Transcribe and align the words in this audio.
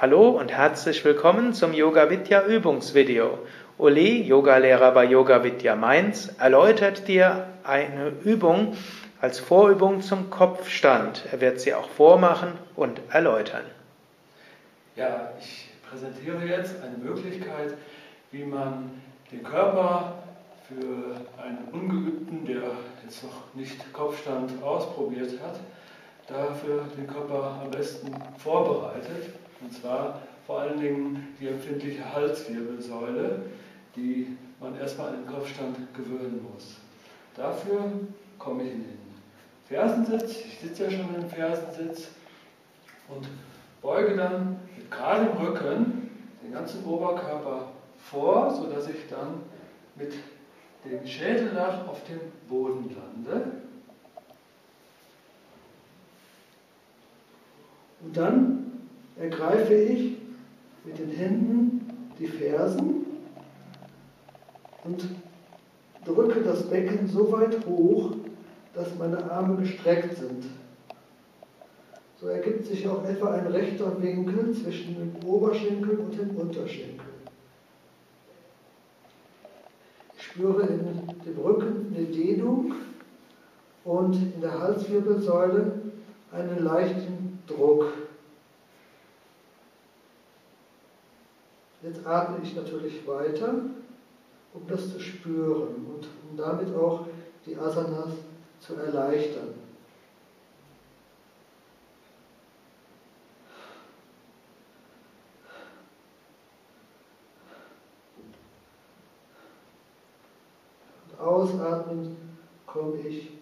Hallo 0.00 0.30
und 0.30 0.50
herzlich 0.50 1.04
willkommen 1.04 1.54
zum 1.54 1.72
Yoga 1.72 2.10
Vidya 2.10 2.44
Übungsvideo. 2.46 3.38
Uli, 3.78 4.22
Yogalehrer 4.22 4.90
bei 4.90 5.04
Yoga 5.04 5.44
Vidya 5.44 5.76
Mainz, 5.76 6.34
erläutert 6.40 7.06
dir 7.06 7.46
eine 7.62 8.08
Übung 8.24 8.76
als 9.20 9.38
Vorübung 9.38 10.00
zum 10.00 10.30
Kopfstand. 10.30 11.22
Er 11.30 11.40
wird 11.40 11.60
sie 11.60 11.74
auch 11.74 11.88
vormachen 11.88 12.54
und 12.74 13.00
erläutern. 13.10 13.62
Ja, 14.96 15.30
ich 15.38 15.68
präsentiere 15.88 16.44
jetzt 16.44 16.74
eine 16.82 16.98
Möglichkeit, 16.98 17.74
wie 18.32 18.44
man 18.44 19.00
den 19.30 19.44
Körper 19.44 20.14
für 20.66 21.14
einen 21.40 21.68
Ungeübten, 21.70 22.44
der 22.44 22.62
jetzt 23.04 23.22
noch 23.22 23.54
nicht 23.54 23.92
Kopfstand 23.92 24.60
ausprobiert 24.60 25.30
hat, 25.40 25.60
dafür 26.26 26.84
den 26.96 27.06
Körper 27.06 27.60
am 27.62 27.70
besten 27.70 28.14
vorbereitet. 28.38 29.34
Und 29.60 29.72
zwar 29.72 30.20
vor 30.46 30.60
allen 30.60 30.80
Dingen 30.80 31.34
die 31.40 31.48
empfindliche 31.48 32.12
Halswirbelsäule, 32.14 33.42
die 33.96 34.36
man 34.60 34.76
erstmal 34.78 35.08
an 35.08 35.24
den 35.24 35.26
Kopfstand 35.26 35.76
gewöhnen 35.94 36.46
muss. 36.52 36.76
Dafür 37.36 37.90
komme 38.38 38.64
ich 38.64 38.72
in 38.72 38.82
den 38.82 39.04
Fersensitz, 39.66 40.44
ich 40.44 40.58
sitze 40.58 40.84
ja 40.84 40.90
schon 40.90 41.14
im 41.14 41.28
Fersensitz 41.28 42.08
und 43.08 43.26
beuge 43.80 44.16
dann 44.16 44.58
mit 44.76 44.90
geradem 44.90 45.28
Rücken 45.38 46.10
den 46.42 46.52
ganzen 46.52 46.84
Oberkörper 46.84 47.68
vor, 47.98 48.50
sodass 48.50 48.88
ich 48.88 49.08
dann 49.08 49.42
mit 49.96 50.12
dem 50.84 51.06
Schädeldach 51.06 51.88
auf 51.88 52.02
dem 52.04 52.20
Boden 52.48 52.94
lande. 52.94 53.63
Und 58.04 58.16
dann 58.16 58.72
ergreife 59.18 59.74
ich 59.74 60.18
mit 60.84 60.98
den 60.98 61.10
Händen 61.10 61.86
die 62.18 62.26
Fersen 62.26 63.06
und 64.84 65.04
drücke 66.04 66.42
das 66.42 66.68
Becken 66.68 67.08
so 67.08 67.32
weit 67.32 67.64
hoch, 67.66 68.12
dass 68.74 68.96
meine 68.98 69.30
Arme 69.30 69.56
gestreckt 69.56 70.16
sind. 70.16 70.44
So 72.20 72.26
ergibt 72.28 72.66
sich 72.66 72.86
auch 72.86 73.04
etwa 73.04 73.32
ein 73.32 73.46
rechter 73.46 74.00
Winkel 74.02 74.52
zwischen 74.52 74.96
dem 74.96 75.28
Oberschenkel 75.28 75.98
und 75.98 76.18
dem 76.18 76.36
Unterschenkel. 76.36 77.06
Ich 80.16 80.22
spüre 80.22 80.62
in 80.66 80.80
dem 81.24 81.38
Rücken 81.42 81.94
eine 81.94 82.06
Dehnung 82.06 82.72
und 83.84 84.14
in 84.14 84.40
der 84.40 84.58
Halswirbelsäule 84.58 85.72
einen 86.32 86.64
leichten 86.64 87.33
Druck. 87.46 87.86
Jetzt 91.84 92.06
atme 92.06 92.38
ich 92.42 92.54
natürlich 92.54 93.06
weiter, 93.06 93.56
um 94.54 94.66
das 94.66 94.90
zu 94.90 94.98
spüren 94.98 95.86
und 95.86 96.08
um 96.30 96.36
damit 96.36 96.74
auch 96.74 97.06
die 97.44 97.56
Asanas 97.56 98.12
zu 98.58 98.74
erleichtern. 98.76 99.52
Und 111.10 111.20
ausatmen 111.20 112.16
komme 112.64 112.96
ich, 113.06 113.32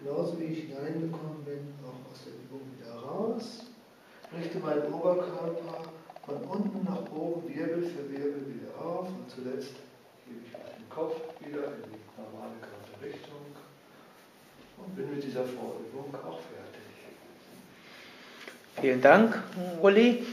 genauso 0.00 0.38
wie 0.38 0.44
ich 0.44 0.68
hineingekommen 0.68 1.44
bin, 1.44 1.74
auch 1.84 2.12
aus 2.12 2.24
der 2.24 2.34
Übung 2.34 2.60
wieder 2.78 2.94
raus. 2.94 3.64
Richte 4.50 4.66
meinen 4.66 4.92
Oberkörper 4.92 5.82
von 6.26 6.36
unten 6.48 6.84
nach 6.84 7.02
oben, 7.14 7.48
Wirbel 7.54 7.84
für 7.84 8.10
Wirbel 8.10 8.46
wieder 8.48 8.84
auf 8.84 9.06
und 9.06 9.30
zuletzt 9.30 9.74
gebe 10.26 10.40
ich 10.44 10.50
den 10.50 10.90
Kopf 10.90 11.14
wieder 11.38 11.66
in 11.66 11.84
die 11.86 12.20
normale 12.20 12.54
gerade 12.60 13.06
Richtung 13.06 13.46
und 14.78 14.96
bin 14.96 15.14
mit 15.14 15.22
dieser 15.22 15.44
Vorübung 15.44 16.12
auch 16.14 16.40
fertig. 16.40 16.82
Vielen 18.80 19.00
Dank, 19.00 19.40
Uli. 19.80 20.26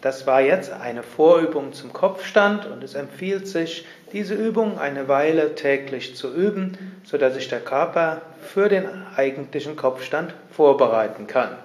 Das 0.00 0.24
war 0.26 0.40
jetzt 0.40 0.70
eine 0.70 1.02
Vorübung 1.02 1.72
zum 1.72 1.92
Kopfstand 1.92 2.66
und 2.66 2.84
es 2.84 2.94
empfiehlt 2.94 3.48
sich, 3.48 3.86
diese 4.12 4.34
Übung 4.34 4.78
eine 4.78 5.08
Weile 5.08 5.56
täglich 5.56 6.14
zu 6.14 6.32
üben, 6.32 6.78
sodass 7.04 7.34
sich 7.34 7.48
der 7.48 7.60
Körper 7.60 8.22
für 8.40 8.68
den 8.68 8.86
eigentlichen 9.16 9.74
Kopfstand 9.74 10.32
vorbereiten 10.52 11.26
kann. 11.26 11.56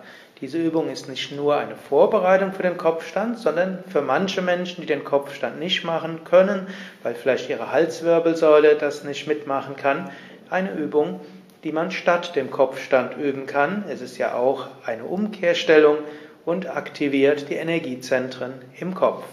Diese 0.41 0.57
Übung 0.57 0.89
ist 0.89 1.09
nicht 1.09 1.33
nur 1.33 1.57
eine 1.57 1.75
Vorbereitung 1.75 2.53
für 2.53 2.63
den 2.63 2.77
Kopfstand, 2.77 3.37
sondern 3.39 3.83
für 3.89 4.01
manche 4.01 4.41
Menschen, 4.41 4.81
die 4.81 4.87
den 4.87 5.03
Kopfstand 5.03 5.59
nicht 5.59 5.83
machen 5.83 6.23
können, 6.23 6.67
weil 7.03 7.13
vielleicht 7.13 7.49
ihre 7.49 7.73
Halswirbelsäule 7.73 8.75
das 8.75 9.03
nicht 9.03 9.27
mitmachen 9.27 9.75
kann, 9.75 10.09
eine 10.49 10.71
Übung, 10.71 11.19
die 11.65 11.73
man 11.73 11.91
statt 11.91 12.37
dem 12.37 12.51
Kopfstand 12.51 13.17
üben 13.17 13.47
kann. 13.47 13.83
Es 13.89 13.99
ist 13.99 14.17
ja 14.17 14.33
auch 14.33 14.67
eine 14.85 15.03
Umkehrstellung 15.03 15.97
und 16.45 16.69
aktiviert 16.69 17.49
die 17.49 17.55
Energiezentren 17.55 18.53
im 18.79 18.95
Kopf. 18.95 19.25